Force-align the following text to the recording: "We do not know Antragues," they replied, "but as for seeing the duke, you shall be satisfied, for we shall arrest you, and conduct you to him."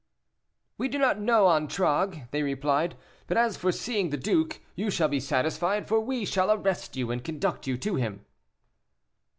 "We 0.79 0.87
do 0.87 0.97
not 0.97 1.19
know 1.19 1.47
Antragues," 1.47 2.27
they 2.31 2.41
replied, 2.41 2.95
"but 3.27 3.37
as 3.37 3.55
for 3.55 3.71
seeing 3.71 4.09
the 4.09 4.17
duke, 4.17 4.59
you 4.75 4.89
shall 4.89 5.09
be 5.09 5.19
satisfied, 5.19 5.87
for 5.87 5.99
we 5.99 6.25
shall 6.25 6.49
arrest 6.49 6.95
you, 6.97 7.11
and 7.11 7.23
conduct 7.23 7.67
you 7.67 7.77
to 7.77 7.97
him." 7.97 8.25